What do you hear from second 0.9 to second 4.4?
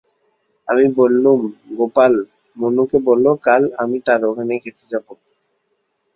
বললুম, গোপাল, মুনুকে বোলো কাল আমি তার